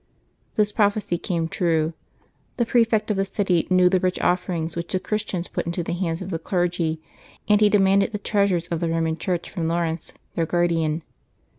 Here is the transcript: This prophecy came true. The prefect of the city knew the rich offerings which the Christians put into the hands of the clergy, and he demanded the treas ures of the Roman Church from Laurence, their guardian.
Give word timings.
This 0.55 0.71
prophecy 0.71 1.19
came 1.19 1.47
true. 1.47 1.93
The 2.57 2.65
prefect 2.65 3.11
of 3.11 3.17
the 3.17 3.23
city 3.25 3.67
knew 3.69 3.87
the 3.87 3.99
rich 3.99 4.19
offerings 4.19 4.75
which 4.75 4.93
the 4.93 4.99
Christians 4.99 5.47
put 5.47 5.67
into 5.67 5.83
the 5.83 5.93
hands 5.93 6.23
of 6.23 6.31
the 6.31 6.39
clergy, 6.39 6.99
and 7.47 7.61
he 7.61 7.69
demanded 7.69 8.11
the 8.11 8.17
treas 8.17 8.49
ures 8.49 8.71
of 8.71 8.79
the 8.79 8.89
Roman 8.89 9.15
Church 9.15 9.47
from 9.47 9.67
Laurence, 9.67 10.13
their 10.33 10.47
guardian. 10.47 11.03